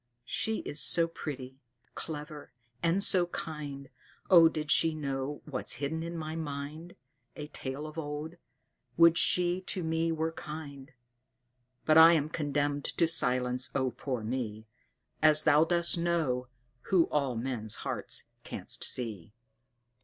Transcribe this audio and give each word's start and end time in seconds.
She 0.25 0.61
is 0.61 0.81
so 0.81 1.07
pretty, 1.07 1.59
clever, 1.93 2.51
and 2.81 3.03
so 3.03 3.27
kind 3.27 3.87
Oh, 4.31 4.49
did 4.49 4.71
she 4.71 4.95
know 4.95 5.43
what's 5.45 5.73
hidden 5.73 6.01
in 6.01 6.17
my 6.17 6.35
mind 6.35 6.95
A 7.35 7.49
tale 7.49 7.85
of 7.85 7.99
old. 7.99 8.37
Would 8.97 9.15
she 9.15 9.61
to 9.67 9.83
me 9.83 10.11
were 10.11 10.31
kind! 10.31 10.91
But 11.85 11.99
I'm 11.99 12.29
condemned 12.29 12.85
to 12.85 13.07
silence! 13.07 13.69
oh, 13.75 13.91
poor 13.91 14.23
me! 14.23 14.65
As 15.21 15.43
Thou 15.43 15.65
dost 15.65 15.99
know, 15.99 16.47
who 16.89 17.05
all 17.11 17.35
men's 17.35 17.75
hearts 17.85 18.23
canst 18.43 18.83
see. 18.83 19.33